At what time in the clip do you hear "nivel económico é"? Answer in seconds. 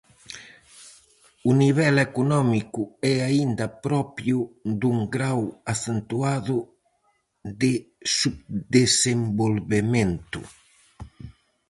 1.61-3.15